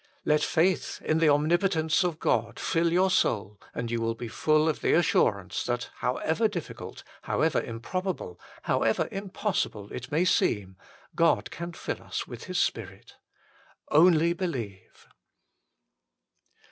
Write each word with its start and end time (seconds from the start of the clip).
Let 0.25 0.41
faith 0.41 0.99
in 1.03 1.19
the 1.19 1.29
Omnipotence 1.29 2.03
of 2.03 2.17
God 2.17 2.57
fill 2.59 2.91
your 2.91 3.11
soul 3.11 3.59
and 3.71 3.91
you 3.91 4.01
will 4.01 4.15
be 4.15 4.27
full 4.27 4.67
of 4.67 4.81
the 4.81 4.93
assurance 4.93 5.63
that, 5.65 5.91
however 5.97 6.47
difficult, 6.47 7.03
however 7.21 7.61
improbable, 7.61 8.39
however 8.63 9.07
impossible 9.11 9.91
it 9.91 10.11
may 10.11 10.25
seem, 10.25 10.75
God 11.15 11.51
can 11.51 11.73
fill 11.73 12.01
us 12.01 12.25
with 12.25 12.45
His 12.45 12.57
Spirit." 12.57 13.17
Only 13.91 14.33
believe." 14.33 15.07